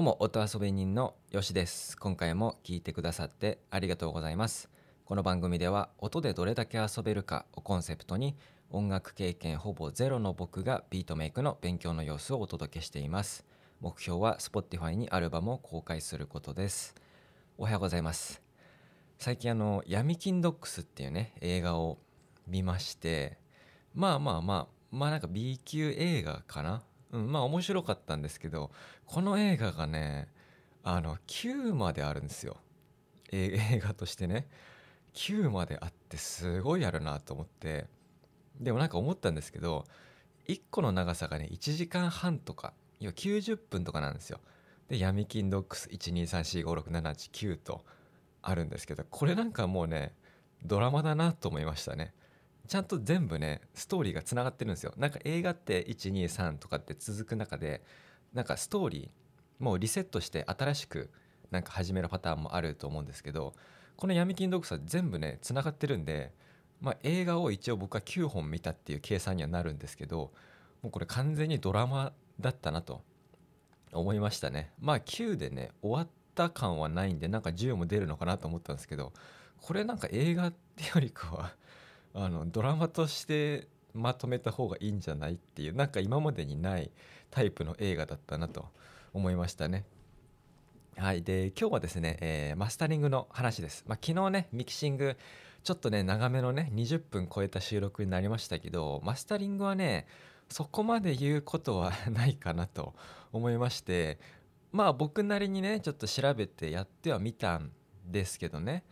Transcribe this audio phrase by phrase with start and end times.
[0.00, 1.94] どうも音遊び人のよしです。
[1.98, 4.70] 今回も聞いてくださってありがとうございます。
[5.04, 8.34] この番組では音でどれだけ遊べるかをコンセプトに
[8.70, 13.44] 音楽経験ほぼゼロの僕がビートメイクの勉強の様子をお届けしています。
[13.82, 16.94] 目標は Spotify にアルバムを公開することです。
[17.58, 18.40] おはようございます。
[19.18, 21.98] 最近あの闇金ドックスっていうね映画を
[22.46, 23.36] 見まして
[23.94, 28.70] まあまあまあまあなんか B 級映画かなうんまあ面白かったんですけど
[29.04, 30.28] この映画がね
[30.82, 32.56] あの9まであるんですよ。
[33.32, 34.48] 映画としてね。
[35.14, 37.86] 9まであってすごいあるなと思って。
[38.60, 39.84] でもなんか思ったんですけど
[40.46, 44.40] 1個の長さがね1時間半とか要は90分とかなんですよ。
[44.88, 47.84] で闇金ドックス123456789と
[48.42, 50.14] あるんですけどこれなんかもうね
[50.64, 52.12] ドラマだなと思いましたね。
[52.70, 54.94] ちゃんと全部ねストーリーがつながってるんですよ。
[54.96, 57.82] なんか映画って123とかって続く中で
[58.32, 61.10] なんかストーリーもうリセットして新しく
[61.50, 63.54] なんか始めるパターンもあると思うんですけど
[63.96, 66.32] この闇金ドックスは全部ねつながってるんで、
[66.80, 70.30] まあ、映画を一応僕は9本見たっていう計算にはなるんですけど
[70.80, 73.02] もうこれ完全にドラマだったなと
[73.90, 74.70] 思いましたね。
[74.78, 79.12] まあ9でね終わった感はないんでなんか10も出るのかなと思ったんですけど
[79.60, 81.52] これなんか映画ってよりかは
[82.14, 86.90] あのドラマとしてまとめた方がいいんじゃないっていうなんか今までにない
[87.30, 88.66] タイプの映画だったなと
[89.12, 89.84] 思いましたね。
[90.96, 93.84] はい、で今日はですね、えー、マスタリングの話です。
[93.86, 95.16] まあ、昨日ねミキシング
[95.62, 100.06] ちょっとね長めのね20分超えた収録になりましたけどマスタリングはね
[100.48, 102.94] そこまで言うことはないかなと
[103.32, 104.18] 思いまして
[104.72, 107.70] まあ僕なりにねちょっと調べてやってはみたん
[108.06, 108.84] ですけどね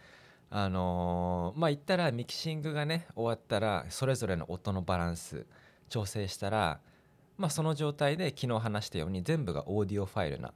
[0.51, 5.47] あのー、まあ言ったらミキシングがね終わったらそれぞれの音のバランス
[5.89, 6.81] 調整したら
[7.37, 10.53] まあその状態で昨日話したように全部がオーディオファイルな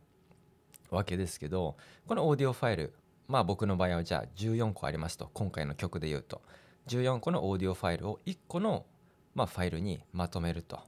[0.91, 2.95] わけですけどこのオーディオファイル
[3.29, 6.43] まあ僕の場合はじゃあ14個ありますと今回の曲で言うと
[6.89, 8.87] 14個のオーディオファイルを1個の
[9.35, 10.81] まあファイルにまとめると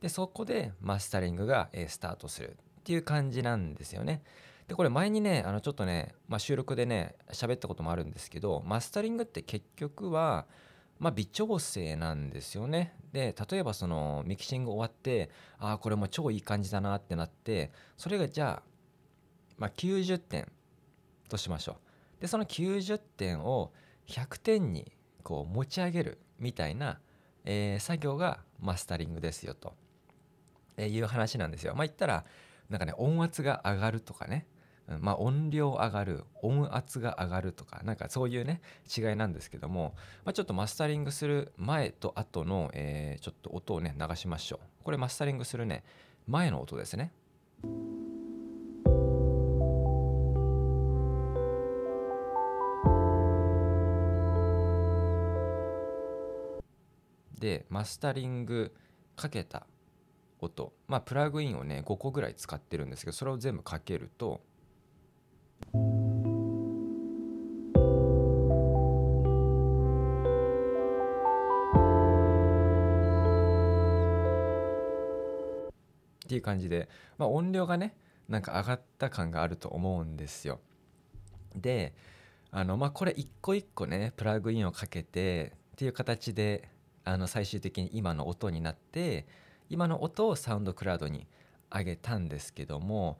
[0.00, 2.54] でそこでマスタリングがスタートするっ
[2.84, 4.22] ていう感じなんですよね。
[4.68, 10.46] でこれ前にねあのちょっとね、まあ、収録でね喋ったこともあるんですけどマスタリングって結局は
[10.98, 12.94] まあ、微調整なんですよね。
[13.12, 18.68] で例えばそのミキシング終わってああこれも超いい感じだなってなってそれがじゃあ、
[19.58, 20.50] まあ、90点
[21.28, 21.76] としましょ
[22.18, 22.20] う。
[22.20, 23.72] でその90点を
[24.06, 24.90] 100点に
[25.22, 26.98] こう持ち上げるみたいな、
[27.44, 29.74] えー、作業がマスタリングですよと、
[30.76, 31.74] えいう話なんですよ。
[31.74, 32.24] まあ言ったら
[32.70, 34.46] なんかね音圧が上がるとかね
[35.00, 38.60] まあ、音量上がる音圧が上がるとかなんかそういうね
[38.96, 44.84] 違いなんですけども、まあ、ちょっとマスタリングする前と後の、えー、ちょっと音をね流しましょう。
[44.84, 45.82] これマスタリングするね
[46.28, 47.12] 前の音ですね。
[57.40, 58.72] でマスタリング
[59.16, 59.66] かけた
[60.40, 60.72] 音。
[60.86, 64.40] まあプラグインをね5個ぐらい使ってるんですけどそれを全部かけると
[76.26, 77.94] っていう感じで、まあ、音量がね
[78.28, 80.60] なんか上がった感があると思うんですよ。
[81.54, 81.94] で
[82.50, 86.68] あのまあこれ一個一個ねプラグインをかけてっていう形で
[87.04, 89.26] あの最終的に今の音になって
[89.68, 91.26] 今の音をサウンドクラウドに
[91.70, 93.18] 上げたんですけども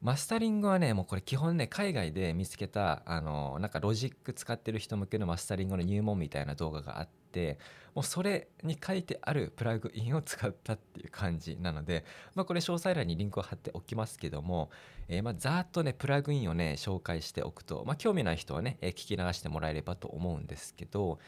[0.00, 7.58] マスタリングはねもうこれ基本ね海外で見つけたあのなんかロジック使ってる人向けのマスタリングの入門みたいな動画があって
[7.94, 12.04] もうそれに書いてあるプラグインを使ったっていう感じなので、
[12.36, 14.70] まあ、これ詳細欄にリンクを貼っておきますけども、
[15.08, 21.18] えー、まあざっとねプラグインをね紹介しておくと、まあ、興味ない人はね、えー、聞き流してもらえればと思うんですけど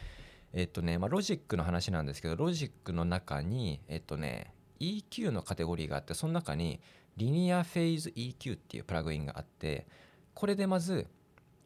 [0.52, 6.80] えっとね、まあ、ロジックの話なんですけどロジックの中にえっとね EQ のカテゴリーがあってその中に
[7.20, 9.86] リニアフェイズ EQ っていうプラグインがあって
[10.32, 11.06] これでまず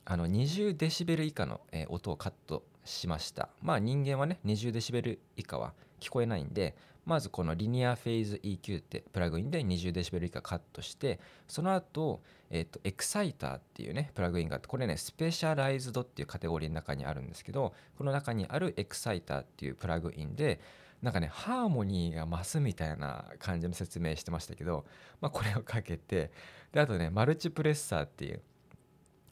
[0.05, 3.49] あの20デシベル以下の、え音をカットしました。
[3.63, 6.75] まあ人間はね20デシベル以下は聞こえないんで
[7.07, 12.21] まずこのリニアフェイズ EQ ってプラグインで20デシベル以下カットしてその後、
[12.51, 20.59] えっとエクサイターっていうねプラグインがあってこれねスペシャライズドっていうカテゴリーの中にあるんですけどこの中にあるエクサイターっていうプラグインで
[21.05, 24.87] なんかねハーモニーが増すみたいな感じの説明してましたけど、
[25.21, 26.31] まあ、これをかけて
[26.73, 28.41] であとねマルチプレッサーっていう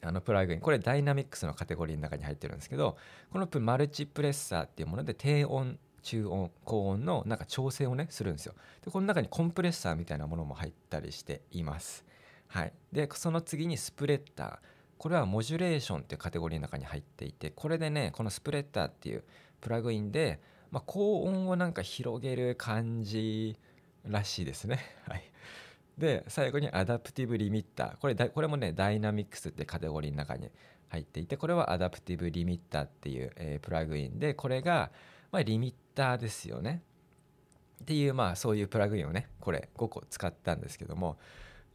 [0.02, 2.98] あのプラグインこれダイナミックスのカテゴリーの中に入ってるんですけど
[3.32, 8.54] このマルチプレッサーっていうもので低音中音高音のなんか調整をねするんですよ。
[8.84, 12.04] でこの中にコンプレッサーみたいなものも入ったりしています。
[12.48, 12.72] はい。
[12.92, 14.58] でその次にスプレッダー。
[14.98, 19.24] これはモジュレーションっていうカテゴリーの中に入っていてこれでねこのスプレッダーっていう
[19.60, 20.40] プラグインで、
[20.72, 23.56] まあ、高音をなんか広げる感じ
[24.08, 24.80] らしいですね。
[25.06, 25.22] はい、
[25.98, 30.50] で最後に Adaptive Limiter これこれもねダイナミックスってカテゴリーの中に
[30.88, 34.90] 入っていてこれは Adaptive Limiter っていう、えー、プラグインでこれが、
[35.30, 36.82] まあ、リミッターですよね。
[37.82, 41.18] っていうまあそういうプラグインをねこれ5個使ったんですけども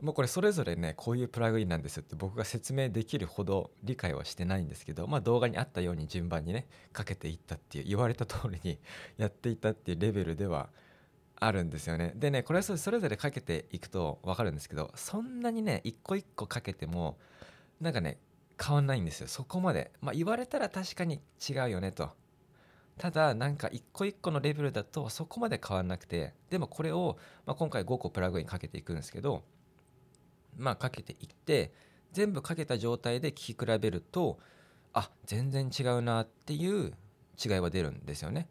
[0.02, 8.80] もうこれそれぞれねこういうプラグインなんですって僕が説明できるほど理解はしてないんですけど、まあ、動画にあったように順番にねかけていったっていう言われた通りに
[9.18, 10.70] やっていたっていうレベルでは
[11.40, 12.14] あるんですよね。
[12.16, 17.18] でねこれはそれぞれかけていくと分かるんですけどそんなにね一個一個かけても
[17.82, 18.20] なんかね
[18.64, 19.92] 変わんないんですよそこまで。
[20.02, 22.12] まあ、言われたら確かに違うよねと。
[22.98, 29.44] ただなんか一個一個のレベルだとそこまで変わんなくてでもこれを、まあ、今回5個プラグインかけていくんですけど
[30.58, 31.72] まあ、かけていって
[32.12, 34.40] 全部かけた状態で聴き比べると
[34.94, 36.94] あ全然違うなっていう
[37.44, 38.50] 違いは出るんですよね。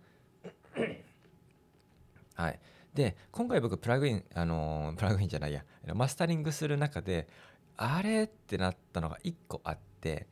[2.35, 2.61] はい、
[2.95, 5.65] で今回僕プラグインあのー、プラグインじゃないや。
[5.95, 7.29] マスタリングする中で
[7.77, 10.27] あれってなったのが1個あって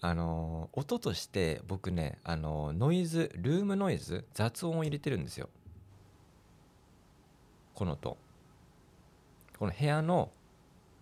[0.00, 5.48] あのー、音として僕ね、あのー、ノイズルームノイズ雑音を入れてるんですよ。
[7.74, 8.16] この音。
[9.58, 10.32] この部屋の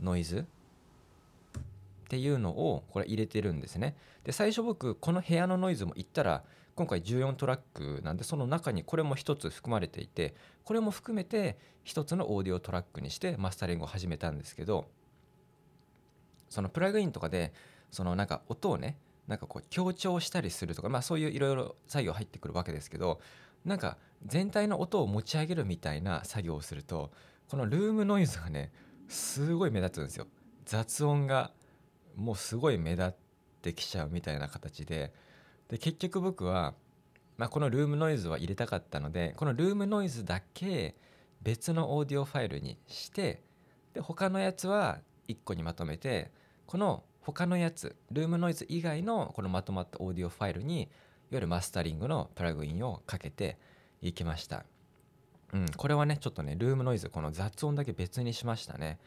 [0.00, 0.46] ノイズ？
[0.46, 3.94] っていうのをこれ入れてるんですね。
[4.24, 6.42] で最初僕この部屋のノイズも言ったら
[6.74, 10.34] 今回14トラックなんでその中にこれも一つ含まれていて
[10.64, 14.86] これも含めて一つのオーディオトラックにしてマスタリングを始めたんですけど
[16.48, 17.52] そのプラグインとかで
[17.90, 18.96] そのなんか音をね
[19.26, 23.20] なんかこう強調したりするとかまあそういういろいろ作業入ってくるわけですけど
[23.64, 27.10] なんか全体の音を持ち上げるみたいな作業をすると
[27.48, 28.70] このルームノイズがね
[29.08, 30.26] すごい目立つんですよ。
[30.64, 31.50] 雑音が
[32.14, 33.14] もうすごい目立っ
[33.62, 35.12] てきちゃうみたいな形で。
[35.68, 36.74] で結局僕は、
[37.36, 40.94] まあ、このルームノイズは入れたかったのでこのルームノイズだけ
[41.42, 43.42] 別のオーディオファイルにして
[43.92, 46.30] で他のやつは1個にまとめて
[46.66, 50.88] この他のやつルームノイズ以外のこのまとまったオーディオファイルにいわ
[51.32, 53.58] ゆるマスタリングのプラグインをかけて
[54.00, 54.64] いきました。
[55.52, 58.98] うん、これはねちょっとねルームノイズこの雑音だけ別にしましたね、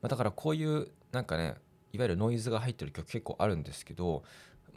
[0.00, 1.54] まあ、だからこういうなんかね
[1.92, 4.22] いわゆるノイズが入ってる曲結構あるんですけど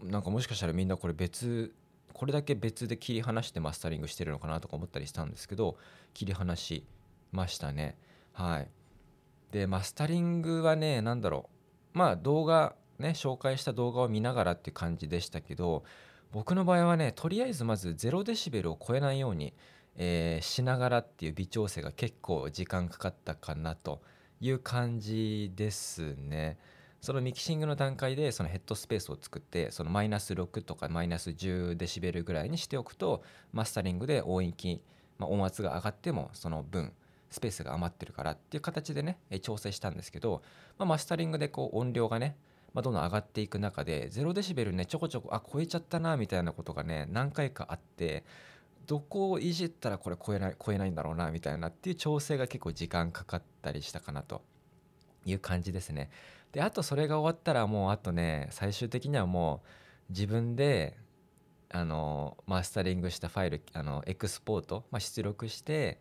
[0.04, 1.74] なんかもしかしたらみんなこれ別
[2.14, 5.78] これだけ別で切り離してマスタリングしてるのかなとか思ったりしたんですけど
[6.14, 6.86] 切り離し
[7.34, 7.98] ましたね。
[8.32, 8.70] はい。
[9.52, 11.50] でマスタリングはね何だろ
[11.94, 11.98] う。
[11.98, 15.84] まあ動画ね紹介した動画を見ながらって感じでしたけど
[16.32, 19.54] 僕の場合はねとりあえずまず0デシベルを超えないように
[19.98, 24.02] えー、しながらっていう微調整が結構時間かかったかなと
[24.42, 26.58] いう感じですね。
[27.06, 33.22] そのミキシングの段階でそのヘッドスペースを作ってそのマイナス6とかマイナス10デシベルぐらいにしておくと
[33.54, 34.82] マスタリングで音域、
[35.20, 36.94] まあ、音圧が上がってもその分
[37.30, 40.42] スペースが余ってるからっていう形でね調整したんですけど、
[40.80, 42.38] まあ、マスタリングでこう音量がね、
[42.74, 48.24] まあ、どんどん上がっていく中で0デシベルねちょこちょこあ超えちゃったなみたいなことがね何回かあって
[48.86, 54.42] どこをいじったらこれ超えない超えないんだろうなみたいなっていう調整が結構時間かかったりしたかなと
[55.26, 56.10] いう感じですね。
[56.52, 59.62] であとそれが終わったらもうあとね最終的にはも
[60.10, 60.98] う自分で
[61.70, 66.00] あのマスタリングしたファイルあのエクスポート、まあ、出力して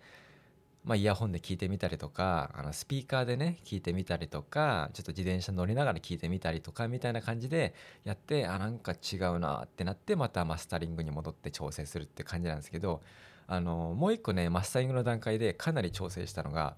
[0.84, 7.74] まあ、イヤホンで聞いてみたりとかあのスピーカーでね聞いてみたりとかちょっと自転車乗りながら聞いてみたりとかみたいな感じで
[8.04, 13.00] やってあなんか違うなってなってまたマスタリングに戻って調整するって感じなんですけど
[13.46, 16.76] あのもう一個ねマスタリングの段階でかなり調整したのが、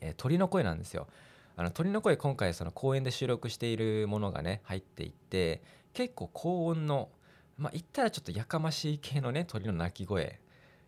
[0.00, 1.08] えー、鳥の声なんですよ。
[1.56, 5.62] あの鳥の声今回その公園で収録しているものがね入っていて
[5.92, 7.10] 結構高音の
[7.58, 10.40] まあ言ったらちょっとやかましい系のね鳥の鳴き声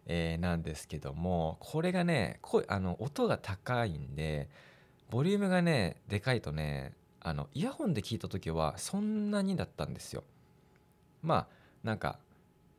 [0.07, 4.49] えー、なんですけどもこれがねあの音が高いんで
[5.11, 10.25] ボリュームがねでかいとねあのイヤホンで聞いた時はそんなにだったんですよ。
[11.23, 11.47] まあ
[11.85, 12.19] なんか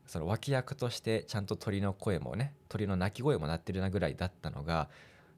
[0.05, 4.89] その脇役としてちゃんと鳥の声もね鳥の鳴き声も鳴ってるなぐらいだったのが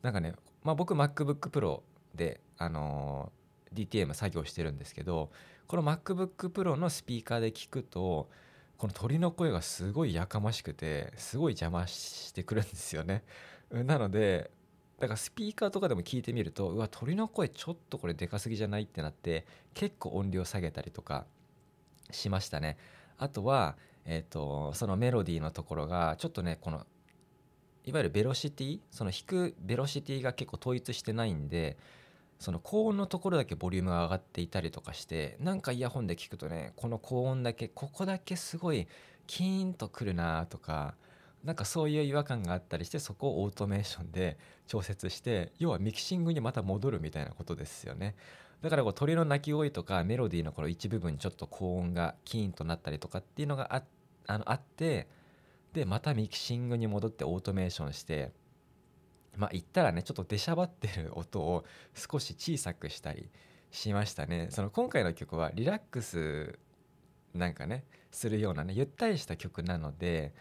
[0.02, 1.82] なんかね、まあ、僕 MacBookPro
[2.16, 5.30] で、あのー、DTM 作業してるんですけど
[5.68, 8.30] この MacBookPro のスピーカーで聞くと
[8.78, 13.24] この鳥の声がすごいやかましくてすごい邪魔してくるんですよね。
[13.72, 14.52] なので
[15.00, 21.26] だからスピーカーとかでも聞いてみるとうわ鳥の声ちょっとこれでかすぎじゃないってなって結構音量下げたりとか
[22.12, 22.78] しましたね。
[23.18, 26.86] あとは、えーと、そのメロディーのところがちょっとねこの
[27.86, 31.78] いわゆるベロシティその弾くベロシティが結構統一してないんで
[32.40, 38.88] その高音のところだけボリュームが上がっていたりとかしてなんかイヤホンで聞くとねこの高音だけここだけすごい
[39.28, 40.96] キーンとくるなとか
[41.44, 44.38] なんかそういう違和感があったりしてそこをオートメーションで
[44.68, 48.16] 調節して要はミキシングにまた戻るみたいなことですよね。
[48.62, 53.84] だからこう鳥の鳴き声とかメロディーのこの一部分ちょっと高音がキーンとなったりとかっていうのがあ
[54.26, 55.08] あのあって
[55.74, 58.32] でまたミキシングに戻ってオートメーションして
[59.38, 63.30] まあ言ったらねちょっと出しゃばってる音を少し小さくしたり
[63.72, 64.48] しましたね。
[64.52, 66.58] その今回の曲はリラックス
[67.34, 70.34] なんかねするようなねゆったりした曲なので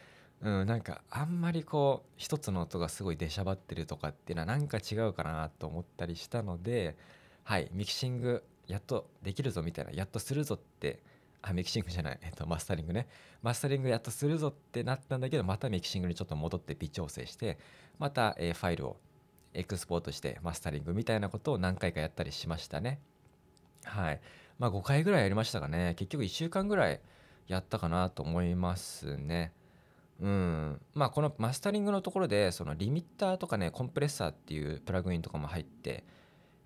[0.44, 6.96] うん、なんかあんまりこう一つの音がすごい出しゃばってるとかっていうのはなんか違うかなと思ったりしたので
[7.44, 11.02] はいミキシングやっとできるぞみたいなやっとするぞって
[11.46, 13.06] あミキシングじゃない、えっと、マスタリングね。
[13.42, 17.58] マスタリングやっとするぞってなったんだけどまたミキシングにちょっと戻って微調整して
[17.98, 18.96] また、えー、ファイルを
[19.52, 22.98] エクスポートしてマスタリングみたいなことを何回かやったりしましたね。
[23.84, 24.20] はい。
[24.58, 25.94] まあ5回ぐらいやりましたかね。
[25.96, 27.00] 結局1週間ぐらい
[27.46, 29.52] やったかなと思いますね。
[30.20, 36.04] うん、まあこのマスタリングのところでそのリミッターとかねコンプレッサーっていうプラグインとかも入って、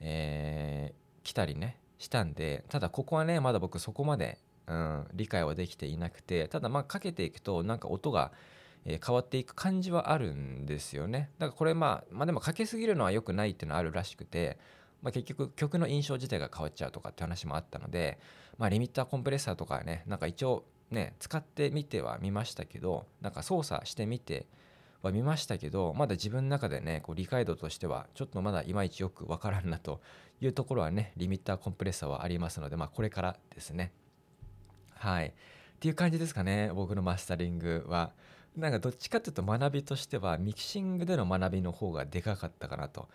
[0.01, 4.39] えー、来たりねしたんでただここはねまだ僕そこまで、
[4.69, 8.33] うん、理解はできていなくてただまあかけていくとなんか音が、
[8.85, 11.31] え変わっていく感じはあるんですよね。
[11.39, 14.59] だからこれまあまあでもかけすぎるのは良くないっていうのはあるらしくて、
[15.03, 18.19] まあ、結局曲の印象自体が変わっちゃうとかって話もあったので、
[18.57, 24.47] まあ、リミッターコンプレッサーとかねなんか一応ね使ってみてはみましたけどなんか操作してみて
[25.03, 30.01] は見ましたけどまだ自分の中でねこう理解度としてはちょっとまだいまいちよくわからんなと
[30.41, 33.93] いうところはねリミッターコンプレッサーはありますのでまあこれからですね。
[34.99, 35.29] はい。
[35.29, 35.33] っ
[35.81, 38.13] ていう感じですかね僕のマスタリングは。
[38.57, 43.09] なんかどっちかっていうと学びとしてはミキシングでの学びの方がでかかったかなと。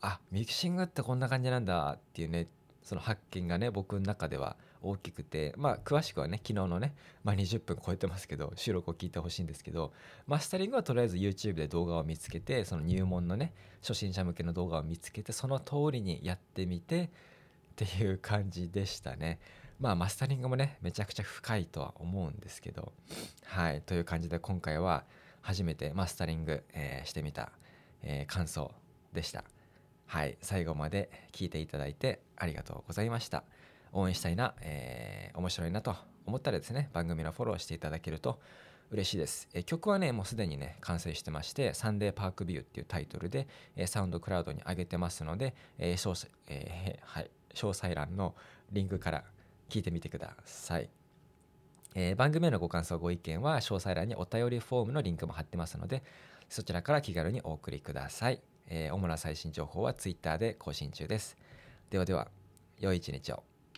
[0.00, 2.48] あミキシングってこんな感じなんだっていうね
[2.82, 9.92] その発見がね僕の中では大きくてまあ詳しくはね昨日のね、まあ、20分超えてますけど収録を聞いてほしいんですけど
[10.26, 13.52] マスタリングはとりあえず YouTube で動画を見つけてその入門のね
[13.82, 17.08] 初心者向けの動画を見つけてその通りにやってみてっ
[17.76, 19.38] ていう感じでしたね。
[19.80, 22.92] まあマスタリングもねめちゃくちゃ深いとは思うんですけど
[23.44, 25.04] はいという感じで今回は
[25.40, 27.52] 初めてマスタリング、えー、してみた、
[28.02, 28.72] えー、感想
[29.12, 29.44] でした
[30.06, 33.44] はい最後まで聞いていただいてありがとうございました。
[33.92, 35.94] 応援したいな、えー、面白いなと
[36.26, 38.40] 思ったらですね、番組のフォローしていただけると
[38.90, 39.48] 嬉しいです。
[39.54, 48.34] え、曲はね、もうすでにね、完成してまして、サンデーパークビューっていうタイトルで、え、サウンドクラウドに上げてますので、えー詳細えーはい、詳細欄の
[48.70, 49.24] リンクから
[49.68, 50.88] 聞いてみてください。
[51.94, 56.02] えー、番組へのご感想、ご意見は詳細欄にお便りフォームのリンクも貼ってますので、
[56.48, 58.40] そちらから気軽にお送りください。
[58.68, 61.36] えー、主な最新情報は Twitter で更新中です。
[61.90, 62.28] ではでは、
[62.78, 63.42] 良い一日を。